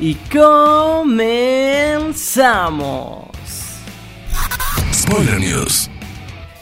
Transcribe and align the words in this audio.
y 0.00 0.14
comenzamos. 0.32 1.28
Spoiler 4.92 5.38
News. 5.38 5.90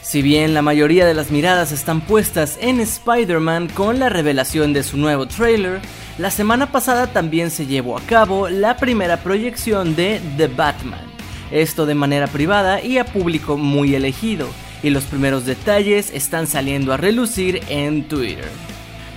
Si 0.01 0.21
bien 0.21 0.53
la 0.53 0.61
mayoría 0.61 1.05
de 1.05 1.13
las 1.13 1.31
miradas 1.31 1.71
están 1.71 2.01
puestas 2.01 2.57
en 2.61 2.81
Spider-Man 2.81 3.69
con 3.69 3.99
la 3.99 4.09
revelación 4.09 4.73
de 4.73 4.83
su 4.83 4.97
nuevo 4.97 5.27
trailer, 5.27 5.79
la 6.17 6.31
semana 6.31 6.71
pasada 6.71 7.07
también 7.07 7.51
se 7.51 7.65
llevó 7.65 7.97
a 7.97 8.01
cabo 8.01 8.49
la 8.49 8.75
primera 8.75 9.17
proyección 9.17 9.95
de 9.95 10.19
The 10.35 10.47
Batman, 10.47 11.05
esto 11.51 11.85
de 11.85 11.95
manera 11.95 12.27
privada 12.27 12.83
y 12.83 12.97
a 12.97 13.05
público 13.05 13.55
muy 13.55 13.95
elegido, 13.95 14.49
y 14.83 14.89
los 14.89 15.03
primeros 15.05 15.45
detalles 15.45 16.11
están 16.11 16.47
saliendo 16.47 16.91
a 16.91 16.97
relucir 16.97 17.61
en 17.69 18.07
Twitter. 18.07 18.49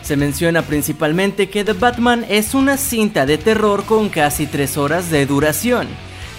Se 0.02 0.16
menciona 0.16 0.62
principalmente 0.62 1.48
que 1.48 1.64
The 1.64 1.74
Batman 1.74 2.26
es 2.28 2.54
una 2.54 2.76
cinta 2.76 3.24
de 3.24 3.38
terror 3.38 3.84
con 3.84 4.08
casi 4.08 4.46
3 4.46 4.76
horas 4.76 5.10
de 5.10 5.26
duración. 5.26 5.86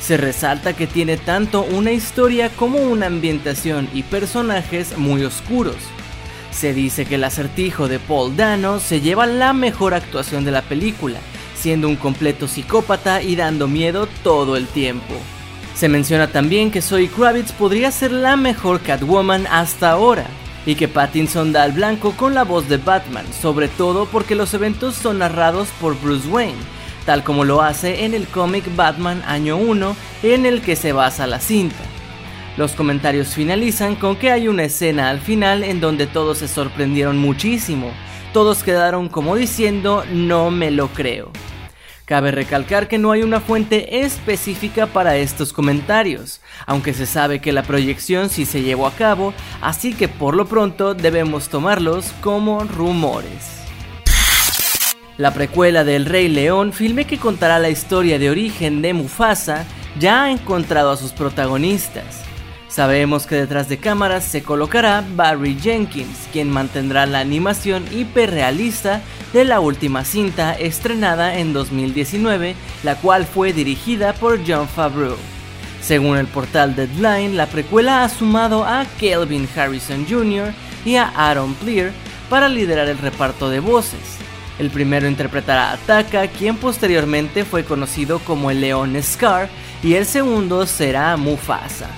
Se 0.02 0.18
resalta 0.18 0.74
que 0.74 0.86
tiene 0.86 1.16
tanto 1.16 1.64
una 1.64 1.94
historia 1.94 2.50
como 2.50 2.80
una 2.80 3.06
ambientación 3.06 3.88
y 3.94 4.04
personajes 4.04 4.98
muy 4.98 5.24
oscuros. 5.24 5.78
Se 6.52 6.74
dice 6.74 7.06
que 7.06 7.16
el 7.16 7.24
acertijo 7.24 7.88
de 7.88 8.00
Paul 8.00 8.36
Dano 8.36 8.82
se 8.82 9.00
lleva 9.00 9.26
la 9.26 9.54
mejor 9.54 9.94
actuación 9.94 10.44
de 10.44 10.52
la 10.52 10.62
película, 10.62 11.20
siendo 11.56 11.88
un 11.88 11.96
completo 11.96 12.50
psicópata 12.50 13.22
y 13.22 13.38
dando 13.38 13.70
miedo 13.70 14.10
todo 14.24 14.58
el 14.58 14.68
tiempo. 14.68 15.16
Se 15.74 15.88
menciona 15.88 16.28
también 16.28 16.70
que 16.70 16.82
Zoe 16.82 17.08
Kravitz 17.08 17.54
podría 17.54 17.92
ser 17.92 18.12
la 18.12 18.36
mejor 18.36 18.82
Catwoman 18.82 19.48
hasta 19.48 19.92
ahora, 19.92 20.28
y 20.66 20.76
que 20.76 20.88
Pattinson 20.88 21.52
da 21.52 21.64
al 21.64 21.72
blanco 21.72 22.12
con 22.12 22.34
la 22.34 22.44
voz 22.44 22.70
de 22.70 22.78
Batman, 22.78 23.26
sobre 23.34 23.68
todo 23.68 24.06
porque 24.06 24.36
los 24.36 24.54
eventos 24.54 24.96
son 24.96 25.20
narrados 25.20 25.70
por 25.82 26.00
Bruce 26.00 26.28
Wayne, 26.28 26.58
tal 27.06 27.24
como 27.24 27.44
lo 27.44 27.62
hace 27.62 28.06
en 28.06 28.14
el 28.14 28.28
cómic 28.28 28.64
Batman 28.76 29.22
Año 29.26 29.58
1 29.58 29.96
en 30.24 30.46
el 30.46 30.62
que 30.62 30.76
se 30.76 30.94
basa 30.94 31.28
la 31.28 31.40
cinta. 31.40 31.84
Los 32.56 32.74
comentarios 32.74 33.30
finalizan 33.30 33.96
con 33.96 34.16
que 34.16 34.32
hay 34.32 34.48
una 34.48 34.64
escena 34.64 35.10
al 35.10 35.20
final 35.20 35.64
en 35.64 35.82
donde 35.82 36.06
todos 36.06 36.38
se 36.38 36.48
sorprendieron 36.48 37.18
muchísimo, 37.18 37.92
todos 38.32 38.64
quedaron 38.64 39.10
como 39.10 39.36
diciendo 39.36 40.04
no 40.12 40.52
me 40.52 40.72
lo 40.72 40.88
creo. 40.90 41.32
Cabe 42.06 42.32
recalcar 42.32 42.90
que 42.90 42.98
no 42.98 43.12
hay 43.12 43.24
una 43.24 43.40
fuente 43.40 44.02
específica 44.02 44.88
para 44.88 45.16
estos 45.16 45.54
comentarios, 45.54 46.42
aunque 46.66 46.94
se 46.94 47.06
sabe 47.06 47.40
que 47.40 47.54
la 47.54 47.64
proyección 47.64 48.30
sí 48.30 48.46
se 48.46 48.62
llevó 48.62 48.88
a 48.88 48.92
cabo, 48.92 49.34
así 49.62 49.94
que 49.94 50.10
por 50.10 50.36
lo 50.36 50.46
pronto 50.46 50.96
debemos 50.96 51.48
tomarlos 51.48 52.12
como 52.20 52.66
rumores. 52.66 53.62
La 55.18 55.34
precuela 55.34 55.86
del 55.86 56.06
Rey 56.06 56.28
León, 56.28 56.74
filme 56.74 57.06
que 57.06 57.20
contará 57.20 57.58
la 57.60 57.70
historia 57.70 58.20
de 58.20 58.30
origen 58.30 58.82
de 58.82 58.94
Mufasa, 58.94 59.66
ya 59.98 60.24
ha 60.24 60.32
encontrado 60.32 60.92
a 60.92 60.98
sus 60.98 61.14
protagonistas. 61.14 62.24
Sabemos 62.68 63.28
que 63.28 63.36
detrás 63.36 63.70
de 63.70 63.78
cámaras 63.78 64.26
se 64.26 64.42
colocará 64.44 65.06
Barry 65.16 65.56
Jenkins, 65.58 66.28
quien 66.34 66.50
mantendrá 66.50 67.06
la 67.06 67.20
animación 67.20 67.86
hiperrealista 67.92 69.02
de 69.34 69.44
la 69.44 69.60
última 69.60 70.06
cinta 70.06 70.54
estrenada 70.54 71.40
en 71.40 71.54
2019, 71.54 72.56
la 72.84 72.96
cual 72.96 73.26
fue 73.26 73.52
dirigida 73.52 74.14
por 74.14 74.40
John 74.48 74.68
Favreau. 74.68 75.18
Según 75.82 76.18
el 76.18 76.28
portal 76.28 76.76
Deadline, 76.76 77.36
la 77.36 77.48
precuela 77.48 78.04
ha 78.04 78.10
sumado 78.10 78.64
a 78.64 78.86
Kelvin 79.00 79.50
Harrison 79.54 80.06
Jr. 80.08 80.54
y 80.86 80.96
a 80.96 81.10
Aaron 81.10 81.56
Pleer 81.56 81.92
para 82.30 82.48
liderar 82.48 82.88
el 82.88 82.98
reparto 82.98 83.50
de 83.50 83.60
voces. 83.60 84.18
El 84.60 84.70
primero 84.70 85.08
interpretará 85.08 85.72
a 85.72 85.78
Taka, 85.78 86.28
quien 86.28 86.56
posteriormente 86.56 87.44
fue 87.44 87.66
conocido 87.66 88.20
como 88.20 88.52
el 88.52 88.62
León 88.62 88.96
Scar, 89.02 89.50
y 89.82 89.96
el 89.96 90.06
segundo 90.06 90.66
será 90.68 91.18
Mufasa. 91.18 91.90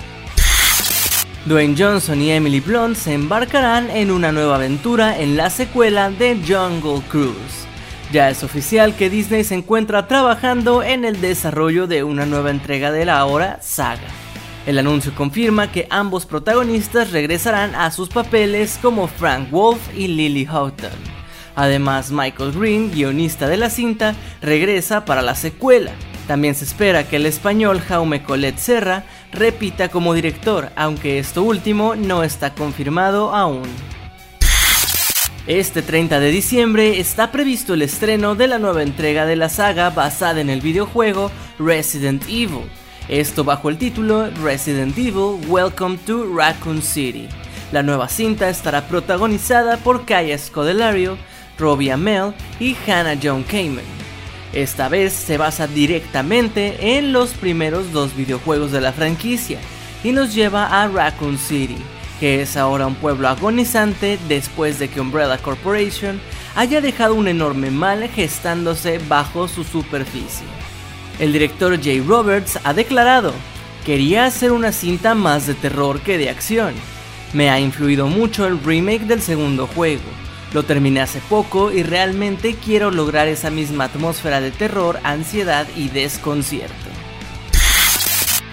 Dwayne 1.46 1.76
Johnson 1.78 2.20
y 2.20 2.32
Emily 2.32 2.58
Blunt 2.58 2.96
se 2.96 3.14
embarcarán 3.14 3.88
en 3.90 4.10
una 4.10 4.32
nueva 4.32 4.56
aventura 4.56 5.16
en 5.16 5.36
la 5.36 5.48
secuela 5.48 6.10
de 6.10 6.34
Jungle 6.44 7.00
Cruise. 7.08 7.68
Ya 8.10 8.28
es 8.30 8.42
oficial 8.42 8.96
que 8.96 9.08
Disney 9.10 9.44
se 9.44 9.54
encuentra 9.54 10.08
trabajando 10.08 10.82
en 10.82 11.04
el 11.04 11.20
desarrollo 11.20 11.86
de 11.86 12.02
una 12.02 12.26
nueva 12.26 12.50
entrega 12.50 12.90
de 12.90 13.04
la 13.04 13.20
ahora 13.20 13.60
saga. 13.62 14.08
El 14.66 14.76
anuncio 14.76 15.14
confirma 15.14 15.70
que 15.70 15.86
ambos 15.88 16.26
protagonistas 16.26 17.12
regresarán 17.12 17.76
a 17.76 17.92
sus 17.92 18.08
papeles 18.08 18.76
como 18.82 19.06
Frank 19.06 19.48
Wolf 19.52 19.78
y 19.96 20.08
Lily 20.08 20.46
Houghton. 20.46 20.90
Además, 21.54 22.10
Michael 22.10 22.50
Green, 22.58 22.90
guionista 22.90 23.46
de 23.46 23.56
la 23.56 23.70
cinta, 23.70 24.16
regresa 24.42 25.04
para 25.04 25.22
la 25.22 25.36
secuela. 25.36 25.92
También 26.26 26.54
se 26.54 26.64
espera 26.64 27.08
que 27.08 27.16
el 27.16 27.26
español 27.26 27.80
Jaume 27.80 28.22
Colet 28.22 28.58
Serra 28.58 29.04
repita 29.32 29.88
como 29.88 30.14
director, 30.14 30.70
aunque 30.74 31.18
esto 31.18 31.42
último 31.42 31.94
no 31.94 32.24
está 32.24 32.54
confirmado 32.54 33.34
aún. 33.34 33.68
Este 35.46 35.82
30 35.82 36.18
de 36.18 36.30
diciembre 36.30 36.98
está 36.98 37.30
previsto 37.30 37.74
el 37.74 37.82
estreno 37.82 38.34
de 38.34 38.48
la 38.48 38.58
nueva 38.58 38.82
entrega 38.82 39.26
de 39.26 39.36
la 39.36 39.48
saga 39.48 39.90
basada 39.90 40.40
en 40.40 40.50
el 40.50 40.60
videojuego 40.60 41.30
Resident 41.60 42.24
Evil, 42.24 42.68
esto 43.08 43.44
bajo 43.44 43.68
el 43.68 43.78
título 43.78 44.28
Resident 44.42 44.98
Evil 44.98 45.38
Welcome 45.46 45.98
to 45.98 46.34
Raccoon 46.34 46.82
City. 46.82 47.28
La 47.70 47.84
nueva 47.84 48.08
cinta 48.08 48.48
estará 48.48 48.88
protagonizada 48.88 49.76
por 49.76 50.04
Kaya 50.04 50.36
Scodelario, 50.36 51.16
Robbie 51.56 51.92
Amell 51.92 52.34
y 52.58 52.76
Hannah 52.86 53.16
John 53.22 53.44
Kamen. 53.44 53.95
Esta 54.56 54.88
vez 54.88 55.12
se 55.12 55.36
basa 55.36 55.66
directamente 55.66 56.96
en 56.96 57.12
los 57.12 57.34
primeros 57.34 57.92
dos 57.92 58.16
videojuegos 58.16 58.72
de 58.72 58.80
la 58.80 58.94
franquicia 58.94 59.58
y 60.02 60.12
nos 60.12 60.34
lleva 60.34 60.82
a 60.82 60.88
Raccoon 60.88 61.36
City, 61.36 61.76
que 62.20 62.40
es 62.40 62.56
ahora 62.56 62.86
un 62.86 62.94
pueblo 62.94 63.28
agonizante 63.28 64.18
después 64.28 64.78
de 64.78 64.88
que 64.88 65.02
Umbrella 65.02 65.36
Corporation 65.36 66.18
haya 66.54 66.80
dejado 66.80 67.14
un 67.14 67.28
enorme 67.28 67.70
mal 67.70 68.08
gestándose 68.08 68.98
bajo 69.06 69.46
su 69.46 69.62
superficie. 69.62 70.46
El 71.18 71.34
director 71.34 71.78
Jay 71.78 72.00
Roberts 72.00 72.58
ha 72.64 72.72
declarado, 72.72 73.34
quería 73.84 74.24
hacer 74.24 74.52
una 74.52 74.72
cinta 74.72 75.14
más 75.14 75.46
de 75.46 75.52
terror 75.52 76.00
que 76.00 76.16
de 76.16 76.30
acción. 76.30 76.72
Me 77.34 77.50
ha 77.50 77.60
influido 77.60 78.06
mucho 78.06 78.46
el 78.46 78.58
remake 78.64 79.04
del 79.04 79.20
segundo 79.20 79.66
juego 79.66 80.25
lo 80.52 80.62
terminé 80.62 81.00
hace 81.00 81.20
poco 81.28 81.72
y 81.72 81.82
realmente 81.82 82.54
quiero 82.54 82.90
lograr 82.90 83.28
esa 83.28 83.50
misma 83.50 83.84
atmósfera 83.84 84.40
de 84.40 84.50
terror, 84.50 84.98
ansiedad 85.02 85.66
y 85.76 85.88
desconcierto. 85.88 86.74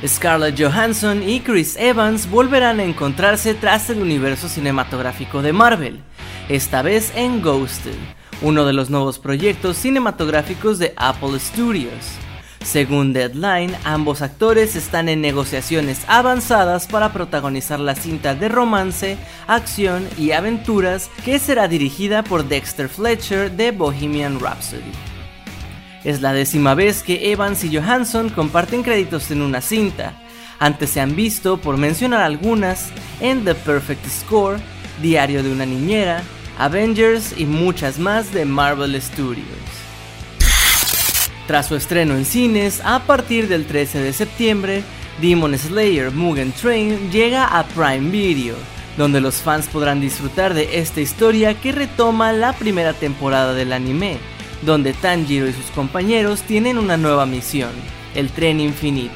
Scarlett 0.05 0.59
Johansson 0.59 1.23
y 1.23 1.39
Chris 1.39 1.77
Evans 1.77 2.29
volverán 2.29 2.79
a 2.81 2.83
encontrarse 2.83 3.53
tras 3.53 3.89
el 3.89 4.01
universo 4.01 4.49
cinematográfico 4.49 5.41
de 5.41 5.53
Marvel, 5.53 6.03
esta 6.49 6.81
vez 6.81 7.13
en 7.15 7.41
Ghosted, 7.41 7.95
uno 8.41 8.65
de 8.65 8.73
los 8.73 8.89
nuevos 8.89 9.17
proyectos 9.19 9.77
cinematográficos 9.77 10.77
de 10.77 10.93
Apple 10.97 11.39
Studios. 11.39 12.17
Según 12.63 13.11
Deadline, 13.11 13.75
ambos 13.83 14.21
actores 14.21 14.75
están 14.75 15.09
en 15.09 15.21
negociaciones 15.21 16.01
avanzadas 16.07 16.87
para 16.87 17.11
protagonizar 17.11 17.79
la 17.79 17.93
cinta 17.93 18.35
de 18.35 18.47
romance, 18.47 19.17
acción 19.47 20.07
y 20.17 20.31
aventuras 20.31 21.09
que 21.25 21.39
será 21.39 21.67
dirigida 21.67 22.23
por 22.23 22.47
Dexter 22.47 22.87
Fletcher 22.87 23.51
de 23.51 23.71
Bohemian 23.71 24.39
Rhapsody. 24.39 24.91
Es 26.03 26.21
la 26.21 26.33
décima 26.33 26.73
vez 26.73 27.03
que 27.03 27.31
Evans 27.31 27.63
y 27.63 27.75
Johansson 27.75 28.29
comparten 28.29 28.81
créditos 28.81 29.29
en 29.31 29.41
una 29.41 29.61
cinta. 29.61 30.13
Antes 30.57 30.89
se 30.91 31.01
han 31.01 31.15
visto, 31.15 31.57
por 31.57 31.77
mencionar 31.77 32.21
algunas, 32.21 32.91
en 33.19 33.43
The 33.43 33.55
Perfect 33.55 34.07
Score, 34.07 34.57
Diario 35.01 35.43
de 35.43 35.51
una 35.51 35.65
Niñera, 35.65 36.23
Avengers 36.57 37.33
y 37.37 37.45
muchas 37.45 37.99
más 37.99 38.33
de 38.33 38.45
Marvel 38.45 38.99
Studios. 39.01 39.62
Tras 41.47 41.67
su 41.67 41.75
estreno 41.75 42.15
en 42.15 42.25
cines, 42.25 42.81
a 42.85 42.99
partir 42.99 43.49
del 43.49 43.65
13 43.65 43.99
de 43.99 44.13
septiembre, 44.13 44.83
Demon 45.21 45.57
Slayer 45.57 46.11
Mugen 46.11 46.53
Train 46.53 47.11
llega 47.11 47.45
a 47.45 47.65
Prime 47.65 48.09
Video, 48.09 48.55
donde 48.97 49.19
los 49.19 49.35
fans 49.35 49.67
podrán 49.67 49.99
disfrutar 49.99 50.53
de 50.53 50.79
esta 50.79 51.01
historia 51.01 51.53
que 51.59 51.73
retoma 51.73 52.31
la 52.31 52.53
primera 52.53 52.93
temporada 52.93 53.53
del 53.53 53.73
anime, 53.73 54.17
donde 54.61 54.93
Tanjiro 54.93 55.47
y 55.47 55.53
sus 55.53 55.65
compañeros 55.71 56.41
tienen 56.43 56.77
una 56.77 56.95
nueva 56.95 57.25
misión, 57.25 57.71
el 58.15 58.29
tren 58.29 58.61
infinito. 58.61 59.13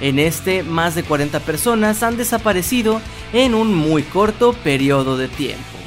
En 0.00 0.18
este, 0.18 0.64
más 0.64 0.96
de 0.96 1.04
40 1.04 1.38
personas 1.40 2.02
han 2.02 2.16
desaparecido 2.16 3.00
en 3.32 3.54
un 3.54 3.74
muy 3.74 4.02
corto 4.02 4.52
periodo 4.52 5.16
de 5.16 5.28
tiempo. 5.28 5.77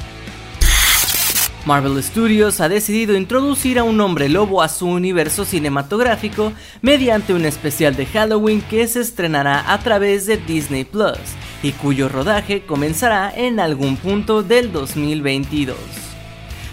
Marvel 1.64 2.02
Studios 2.02 2.60
ha 2.60 2.68
decidido 2.68 3.16
introducir 3.16 3.78
a 3.78 3.84
un 3.84 4.00
hombre 4.00 4.28
lobo 4.28 4.62
a 4.62 4.68
su 4.68 4.88
universo 4.88 5.44
cinematográfico 5.44 6.52
mediante 6.80 7.34
un 7.34 7.44
especial 7.44 7.94
de 7.94 8.06
Halloween 8.06 8.62
que 8.62 8.88
se 8.88 9.00
estrenará 9.00 9.72
a 9.72 9.78
través 9.78 10.26
de 10.26 10.38
Disney 10.38 10.84
Plus 10.84 11.18
y 11.62 11.70
cuyo 11.72 12.08
rodaje 12.08 12.62
comenzará 12.66 13.32
en 13.34 13.60
algún 13.60 13.96
punto 13.96 14.42
del 14.42 14.72
2022. 14.72 15.76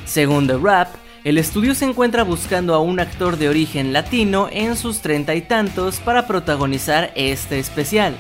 Según 0.06 0.48
The 0.48 0.58
Rap, 0.58 0.88
el 1.24 1.38
estudio 1.38 1.76
se 1.76 1.86
encuentra 1.86 2.24
buscando 2.24 2.74
a 2.74 2.80
un 2.80 3.00
actor 3.00 3.38
de 3.38 3.50
origen 3.50 3.94
latino 3.94 4.48
en 4.52 4.76
sus 4.76 5.02
treinta 5.02 5.36
y 5.36 5.42
tantos 5.42 6.00
para 6.00 6.26
protagonizar 6.26 7.12
este 7.16 7.60
especial. 7.60 8.16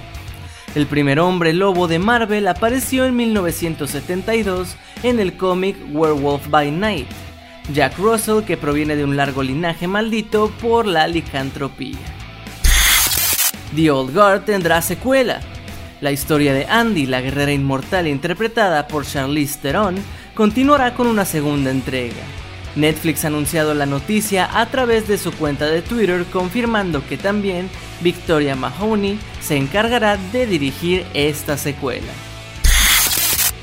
El 0.75 0.85
primer 0.85 1.19
hombre 1.19 1.51
lobo 1.53 1.87
de 1.87 1.97
Marvel 1.97 2.47
apareció 2.47 3.05
en 3.05 3.15
1972 3.15 4.75
en 5.01 5.19
el 5.19 5.35
cómic 5.35 5.75
Werewolf 5.91 6.47
by 6.49 6.69
Night. 6.71 7.07
Jack 7.73 7.97
Russell, 7.97 8.43
que 8.43 8.55
proviene 8.55 8.95
de 8.95 9.03
un 9.03 9.17
largo 9.17 9.41
linaje 9.41 9.87
maldito 9.87 10.51
por 10.61 10.85
la 10.85 11.07
licantropía. 11.07 11.97
The 13.75 13.89
Old 13.89 14.13
Guard 14.13 14.45
tendrá 14.45 14.81
secuela. 14.81 15.39
La 16.01 16.11
historia 16.11 16.53
de 16.53 16.65
Andy, 16.65 17.07
la 17.07 17.21
guerrera 17.21 17.51
inmortal 17.51 18.07
interpretada 18.07 18.87
por 18.87 19.05
Charlize 19.05 19.59
Theron, 19.61 19.95
continuará 20.35 20.93
con 20.93 21.07
una 21.07 21.25
segunda 21.25 21.71
entrega. 21.71 22.23
Netflix 22.75 23.23
ha 23.23 23.27
anunciado 23.27 23.73
la 23.73 23.85
noticia 23.85 24.49
a 24.59 24.65
través 24.67 25.07
de 25.07 25.17
su 25.17 25.31
cuenta 25.31 25.65
de 25.65 25.81
Twitter 25.81 26.25
confirmando 26.31 27.05
que 27.07 27.17
también 27.17 27.69
Victoria 28.01 28.55
Mahoney 28.55 29.19
se 29.41 29.57
encargará 29.57 30.17
de 30.31 30.45
dirigir 30.45 31.05
esta 31.13 31.57
secuela. 31.57 32.11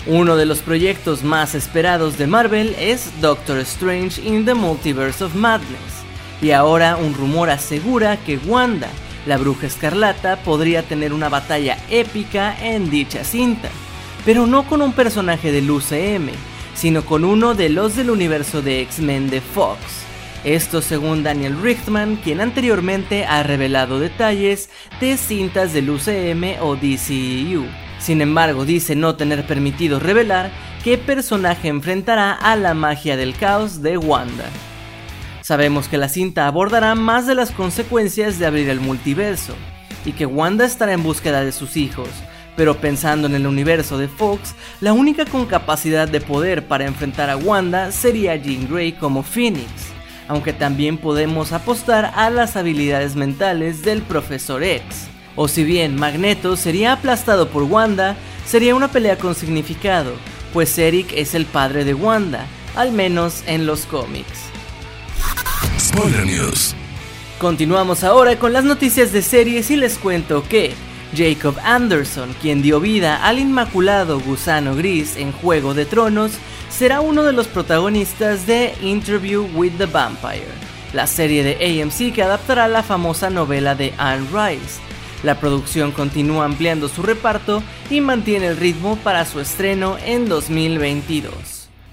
Uno 0.06 0.36
de 0.36 0.46
los 0.46 0.60
proyectos 0.60 1.24
más 1.24 1.54
esperados 1.54 2.16
de 2.16 2.26
Marvel 2.28 2.76
es 2.78 3.10
Doctor 3.20 3.58
Strange 3.58 4.22
in 4.22 4.44
the 4.44 4.54
Multiverse 4.54 5.24
of 5.24 5.34
Madness, 5.34 6.04
y 6.40 6.52
ahora 6.52 6.96
un 6.96 7.14
rumor 7.14 7.50
asegura 7.50 8.16
que 8.16 8.38
Wanda, 8.38 8.88
la 9.26 9.36
bruja 9.36 9.66
escarlata, 9.66 10.36
podría 10.36 10.84
tener 10.84 11.12
una 11.12 11.28
batalla 11.28 11.76
épica 11.90 12.56
en 12.62 12.88
dicha 12.88 13.24
cinta, 13.24 13.68
pero 14.24 14.46
no 14.46 14.64
con 14.68 14.80
un 14.80 14.92
personaje 14.92 15.50
del 15.50 15.68
UCM, 15.68 16.30
sino 16.76 17.04
con 17.04 17.24
uno 17.24 17.54
de 17.54 17.70
los 17.70 17.96
del 17.96 18.10
universo 18.10 18.62
de 18.62 18.82
X-Men 18.82 19.30
de 19.30 19.40
Fox. 19.40 19.80
Esto 20.44 20.80
según 20.82 21.24
Daniel 21.24 21.60
Richtman, 21.60 22.16
quien 22.16 22.40
anteriormente 22.40 23.24
ha 23.24 23.42
revelado 23.42 23.98
detalles 23.98 24.70
de 25.00 25.16
cintas 25.16 25.72
del 25.72 25.90
UCM 25.90 26.60
o 26.60 26.76
DCEU. 26.76 27.64
Sin 27.98 28.20
embargo, 28.20 28.64
dice 28.64 28.94
no 28.94 29.16
tener 29.16 29.46
permitido 29.46 29.98
revelar 29.98 30.52
qué 30.84 30.98
personaje 30.98 31.66
enfrentará 31.66 32.32
a 32.32 32.54
la 32.54 32.74
magia 32.74 33.16
del 33.16 33.34
caos 33.34 33.82
de 33.82 33.98
Wanda. 33.98 34.44
Sabemos 35.40 35.88
que 35.88 35.98
la 35.98 36.08
cinta 36.08 36.46
abordará 36.46 36.94
más 36.94 37.26
de 37.26 37.34
las 37.34 37.50
consecuencias 37.50 38.38
de 38.38 38.46
abrir 38.46 38.68
el 38.68 38.80
multiverso, 38.80 39.54
y 40.04 40.12
que 40.12 40.26
Wanda 40.26 40.64
estará 40.64 40.92
en 40.92 41.02
búsqueda 41.02 41.42
de 41.42 41.52
sus 41.52 41.76
hijos, 41.76 42.08
pero 42.56 42.76
pensando 42.76 43.26
en 43.26 43.34
el 43.34 43.46
universo 43.46 43.98
de 43.98 44.08
Fox, 44.08 44.54
la 44.80 44.92
única 44.92 45.26
con 45.26 45.46
capacidad 45.46 46.08
de 46.08 46.20
poder 46.20 46.66
para 46.66 46.86
enfrentar 46.86 47.30
a 47.30 47.36
Wanda 47.36 47.92
sería 47.92 48.36
Jean 48.36 48.66
Grey 48.68 48.92
como 48.92 49.22
Phoenix, 49.22 49.70
aunque 50.26 50.52
también 50.52 50.98
podemos 50.98 51.52
apostar 51.52 52.12
a 52.14 52.30
las 52.30 52.56
habilidades 52.56 53.14
mentales 53.14 53.82
del 53.82 54.02
Profesor 54.02 54.64
X. 54.64 55.08
O 55.36 55.48
si 55.48 55.64
bien 55.64 55.96
Magneto 55.96 56.56
sería 56.56 56.94
aplastado 56.94 57.50
por 57.50 57.64
Wanda, 57.64 58.16
sería 58.46 58.74
una 58.74 58.88
pelea 58.88 59.18
con 59.18 59.34
significado, 59.34 60.12
pues 60.52 60.78
Eric 60.78 61.12
es 61.14 61.34
el 61.34 61.44
padre 61.44 61.84
de 61.84 61.92
Wanda, 61.92 62.46
al 62.74 62.92
menos 62.92 63.44
en 63.46 63.66
los 63.66 63.84
cómics. 63.84 64.46
News. 66.24 66.74
Continuamos 67.38 68.04
ahora 68.04 68.38
con 68.38 68.52
las 68.52 68.64
noticias 68.64 69.12
de 69.12 69.22
series 69.22 69.70
y 69.70 69.76
les 69.76 69.98
cuento 69.98 70.42
que 70.48 70.74
Jacob 71.16 71.56
Anderson, 71.64 72.34
quien 72.42 72.60
dio 72.60 72.78
vida 72.78 73.24
al 73.26 73.38
inmaculado 73.38 74.20
gusano 74.20 74.74
gris 74.74 75.16
en 75.16 75.32
Juego 75.32 75.72
de 75.72 75.86
Tronos, 75.86 76.32
será 76.68 77.00
uno 77.00 77.22
de 77.22 77.32
los 77.32 77.48
protagonistas 77.48 78.46
de 78.46 78.74
Interview 78.82 79.48
with 79.54 79.72
the 79.78 79.86
Vampire, 79.86 80.44
la 80.92 81.06
serie 81.06 81.42
de 81.42 81.82
AMC 81.82 82.14
que 82.14 82.22
adaptará 82.22 82.68
la 82.68 82.82
famosa 82.82 83.30
novela 83.30 83.74
de 83.74 83.94
Anne 83.96 84.26
Rice. 84.30 84.80
La 85.22 85.40
producción 85.40 85.90
continúa 85.90 86.44
ampliando 86.44 86.88
su 86.88 87.02
reparto 87.02 87.62
y 87.88 88.02
mantiene 88.02 88.48
el 88.48 88.58
ritmo 88.58 88.96
para 88.96 89.24
su 89.24 89.40
estreno 89.40 89.96
en 90.04 90.28
2022. 90.28 91.32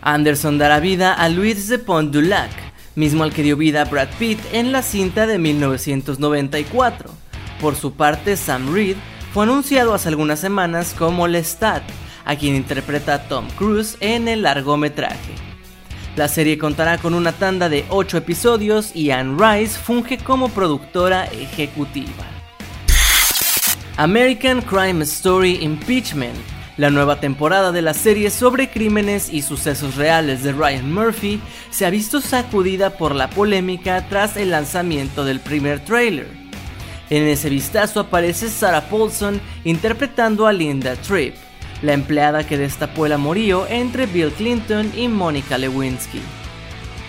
Anderson 0.02 0.58
dará 0.58 0.82
vida 0.82 1.14
a 1.14 1.30
Louis 1.30 1.70
de 1.70 1.80
Pont 1.80 2.12
du 2.12 2.22
Lac, 2.22 2.52
mismo 2.96 3.24
al 3.24 3.34
que 3.34 3.44
dio 3.44 3.56
vida 3.56 3.86
Brad 3.86 4.10
Pitt 4.20 4.40
en 4.52 4.74
la 4.74 4.82
cinta 4.82 5.26
de 5.28 5.40
1994. 5.40 7.10
Por 7.62 7.78
su 7.78 7.94
parte, 7.94 8.36
Sam 8.36 8.74
Reed 8.74 8.98
fue 9.34 9.46
anunciado 9.46 9.96
hace 9.96 10.10
algunas 10.10 10.40
semanas 10.40 10.94
como 10.96 11.28
Lestat, 11.28 11.82
a 12.24 12.36
quien 12.36 12.56
interpreta 12.56 13.28
Tom 13.28 13.48
Cruise 13.58 13.98
en 14.00 14.28
el 14.28 14.44
largometraje. 14.44 15.34
La 16.16 16.28
serie 16.28 16.60
contará 16.60 17.00
con 17.00 17.16
una 17.16 17.32
tanda 17.32 17.68
de 17.68 17.84
8 17.90 18.18
episodios 18.18 18.96
y 18.96 19.10
Anne 19.10 19.36
Rice 19.40 19.80
funge 19.80 20.20
como 20.20 20.50
productora 20.50 21.26
ejecutiva. 21.26 22.24
American 23.98 24.62
Crime 24.62 25.04
Story 25.04 25.64
Impeachment, 25.64 26.38
la 26.78 26.92
nueva 26.92 27.20
temporada 27.20 27.72
de 27.72 27.82
la 27.82 27.96
serie 27.96 28.30
sobre 28.30 28.70
crímenes 28.70 29.34
y 29.34 29.42
sucesos 29.42 29.96
reales 29.96 30.44
de 30.44 30.52
Ryan 30.52 30.94
Murphy, 30.94 31.42
se 31.72 31.88
ha 31.88 31.90
visto 31.90 32.22
sacudida 32.22 32.92
por 32.92 33.16
la 33.16 33.32
polémica 33.32 34.08
tras 34.10 34.38
el 34.38 34.52
lanzamiento 34.52 35.26
del 35.26 35.40
primer 35.40 35.80
tráiler. 35.80 36.43
En 37.10 37.28
ese 37.28 37.50
vistazo 37.50 38.00
aparece 38.00 38.50
Sarah 38.50 38.90
Paulson 38.90 39.40
interpretando 39.66 40.48
a 40.48 40.54
Linda 40.54 40.96
Tripp, 40.96 41.36
la 41.82 41.94
empleada 41.94 42.48
que 42.48 42.58
destapó 42.58 43.06
el 43.06 43.12
amorío 43.12 43.68
entre 43.68 44.06
Bill 44.06 44.32
Clinton 44.32 44.92
y 44.96 45.08
Monica 45.10 45.58
Lewinsky. 45.58 46.22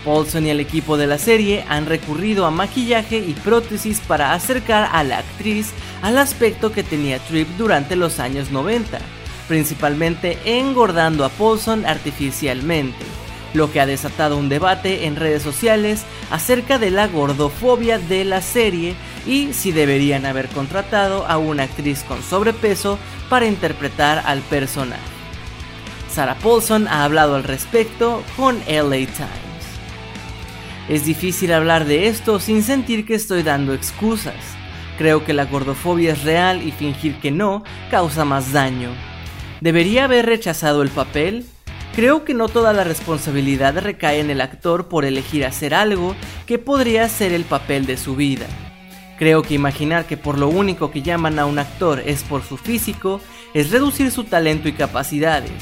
Paulson 0.05 0.47
y 0.47 0.51
el 0.51 0.61
equipo 0.61 0.97
de 0.97 1.07
la 1.07 1.17
serie 1.17 1.65
han 1.69 1.87
recurrido 1.87 2.45
a 2.45 2.51
maquillaje 2.51 3.19
y 3.19 3.33
prótesis 3.33 4.01
para 4.01 4.35
acercar 4.35 4.91
a 4.93 5.03
la 5.03 5.19
actriz 5.19 5.73
al 6.03 6.19
aspecto 6.19 6.73
que 6.73 6.83
tenía 6.83 7.19
Tripp 7.21 7.49
durante 7.57 7.97
los 7.97 8.19
años 8.19 8.51
90, 8.51 8.99
principalmente 9.49 10.39
engordando 10.45 11.25
a 11.25 11.31
Paulson 11.31 11.87
artificialmente, 11.87 13.05
lo 13.55 13.73
que 13.73 13.81
ha 13.81 13.87
desatado 13.87 14.37
un 14.37 14.49
debate 14.49 15.07
en 15.07 15.17
redes 15.17 15.43
sociales 15.43 16.03
acerca 16.31 16.79
de 16.79 16.91
la 16.91 17.07
gordofobia 17.07 17.99
de 17.99 18.25
la 18.25 18.43
serie 18.43 18.95
y 19.27 19.53
si 19.53 19.73
deberían 19.73 20.27
haber 20.27 20.49
contratado 20.49 21.27
a 21.27 21.39
una 21.39 21.65
actriz 21.65 22.03
con 22.05 22.23
sobrepeso 22.23 22.99
para 23.29 23.47
interpretar 23.47 24.23
al 24.27 24.41
personaje. 24.41 25.03
Sarah 26.11 26.37
Paulson 26.37 26.87
ha 26.87 27.05
hablado 27.05 27.35
al 27.35 27.43
respecto 27.43 28.23
con 28.37 28.59
LA 28.69 29.07
Times. 29.07 29.55
Es 30.89 31.05
difícil 31.05 31.53
hablar 31.53 31.87
de 31.87 32.09
esto 32.09 32.39
sin 32.39 32.63
sentir 32.63 33.07
que 33.07 33.15
estoy 33.15 33.43
dando 33.43 33.75
excusas. 33.75 34.35
Creo 34.99 35.25
que 35.25 35.33
la 35.33 35.47
gordofobia 35.47 36.13
es 36.13 36.23
real 36.23 36.63
y 36.63 36.71
fingir 36.71 37.19
que 37.19 37.31
no 37.31 37.65
causa 37.91 38.25
más 38.25 38.53
daño. 38.53 38.91
¿Debería 39.61 40.05
haber 40.05 40.27
rechazado 40.27 40.83
el 40.83 40.91
papel? 40.91 41.47
Creo 41.97 42.25
que 42.25 42.35
no 42.35 42.49
toda 42.49 42.73
la 42.73 42.85
responsabilidad 42.85 43.79
recae 43.79 44.21
en 44.21 44.31
el 44.31 44.41
actor 44.41 44.89
por 44.89 45.05
elegir 45.05 45.45
hacer 45.45 45.75
algo 45.75 46.15
que 46.47 46.59
podría 46.59 47.09
ser 47.09 47.33
el 47.33 47.45
papel 47.45 47.87
de 47.87 47.97
su 47.97 48.15
vida. 48.15 48.47
Creo 49.19 49.43
que 49.43 49.55
imaginar 49.55 50.07
que 50.07 50.17
por 50.17 50.39
lo 50.39 50.49
único 50.49 50.91
que 50.91 51.03
llaman 51.03 51.39
a 51.39 51.47
un 51.47 51.59
actor 51.59 52.03
es 52.05 52.23
por 52.25 52.43
su 52.43 52.57
físico 52.57 53.21
es 53.55 53.71
reducir 53.71 54.11
su 54.11 54.25
talento 54.25 54.69
y 54.69 54.73
capacidades. 54.73 55.53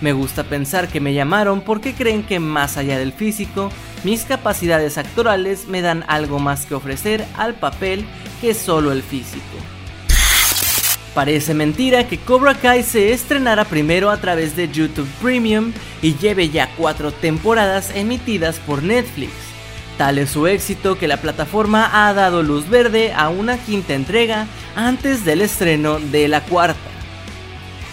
Me 0.00 0.12
gusta 0.12 0.44
pensar 0.44 0.88
que 0.88 1.00
me 1.00 1.14
llamaron 1.14 1.60
porque 1.60 1.94
creen 1.94 2.22
que 2.22 2.38
más 2.40 2.76
allá 2.76 2.98
del 2.98 3.12
físico, 3.12 3.70
mis 4.04 4.24
capacidades 4.24 4.98
actorales 4.98 5.68
me 5.68 5.82
dan 5.82 6.04
algo 6.06 6.38
más 6.38 6.66
que 6.66 6.74
ofrecer 6.74 7.24
al 7.36 7.54
papel 7.54 8.06
que 8.40 8.54
solo 8.54 8.92
el 8.92 9.02
físico. 9.02 9.42
Parece 11.14 11.54
mentira 11.54 12.06
que 12.06 12.18
Cobra 12.18 12.54
Kai 12.54 12.82
se 12.82 13.12
estrenara 13.12 13.64
primero 13.64 14.10
a 14.10 14.18
través 14.18 14.54
de 14.54 14.68
YouTube 14.68 15.08
Premium 15.22 15.72
y 16.02 16.14
lleve 16.16 16.50
ya 16.50 16.68
cuatro 16.76 17.10
temporadas 17.10 17.90
emitidas 17.94 18.58
por 18.58 18.82
Netflix. 18.82 19.45
Tal 19.98 20.18
es 20.18 20.30
su 20.30 20.46
éxito 20.46 20.98
que 20.98 21.08
la 21.08 21.16
plataforma 21.16 22.06
ha 22.06 22.12
dado 22.12 22.42
luz 22.42 22.68
verde 22.68 23.12
a 23.14 23.30
una 23.30 23.56
quinta 23.56 23.94
entrega 23.94 24.46
antes 24.74 25.24
del 25.24 25.40
estreno 25.40 25.98
de 25.98 26.28
la 26.28 26.42
cuarta. 26.42 26.78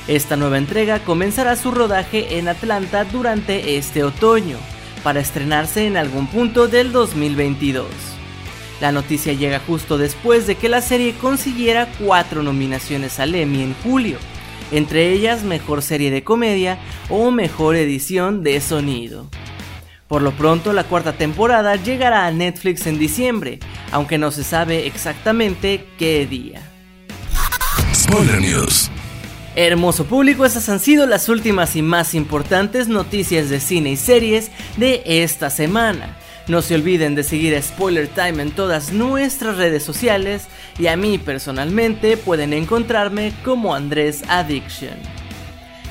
Esta 0.08 0.36
nueva 0.36 0.58
entrega 0.58 1.00
comenzará 1.00 1.56
su 1.56 1.72
rodaje 1.72 2.38
en 2.38 2.50
Atlanta 2.50 3.06
durante 3.06 3.78
este 3.78 4.04
otoño, 4.04 4.58
para 5.02 5.20
estrenarse 5.20 5.86
en 5.86 5.98
algún 5.98 6.28
punto 6.28 6.68
del 6.68 6.92
2022. 6.92 7.86
La 8.82 8.92
noticia 8.92 9.34
llega 9.34 9.60
justo 9.60 9.98
después 9.98 10.48
de 10.48 10.56
que 10.56 10.70
la 10.70 10.82
serie 10.82 11.14
consiguiera 11.14 11.88
cuatro 12.00 12.44
nominaciones 12.44 13.20
al 13.20 13.36
Emmy 13.36 13.64
en 13.64 13.76
julio, 13.84 14.18
entre 14.72 15.12
ellas 15.12 15.44
Mejor 15.44 15.82
Serie 15.82 16.12
de 16.12 16.24
Comedia 16.24 16.80
o 17.10 17.32
Mejor 17.32 17.76
Edición 17.76 18.44
de 18.44 18.60
Sonido. 18.60 19.28
Por 20.14 20.22
lo 20.22 20.32
pronto, 20.32 20.74
la 20.74 20.84
cuarta 20.84 21.14
temporada 21.14 21.76
llegará 21.76 22.28
a 22.28 22.32
Netflix 22.32 22.86
en 22.86 23.00
diciembre, 23.00 23.58
aunque 23.92 24.20
no 24.20 24.30
se 24.30 24.44
sabe 24.44 24.86
exactamente 24.86 25.88
qué 25.98 26.28
día. 26.28 26.62
Spoiler 27.96 28.40
News. 28.40 28.92
Hermoso 29.56 30.06
público, 30.06 30.46
estas 30.46 30.70
han 30.70 30.80
sido 30.80 31.08
las 31.08 31.30
últimas 31.30 31.76
y 31.76 31.82
más 31.82 32.14
importantes 32.14 32.88
noticias 32.88 33.50
de 33.50 33.60
cine 33.60 33.94
y 33.94 33.98
series 33.98 34.52
de 34.78 35.02
esta 35.04 35.50
semana. 35.50 36.16
No 36.48 36.62
se 36.62 36.76
olviden 36.76 37.16
de 37.16 37.24
seguir 37.24 37.56
a 37.56 37.62
Spoiler 37.64 38.08
Time 38.08 38.44
en 38.44 38.52
todas 38.52 38.94
nuestras 38.94 39.58
redes 39.58 39.82
sociales 39.82 40.44
y 40.78 40.86
a 40.86 40.96
mí 40.96 41.18
personalmente 41.18 42.18
pueden 42.18 42.54
encontrarme 42.54 43.34
como 43.44 43.74
Andrés 43.74 44.22
Addiction. 44.28 45.23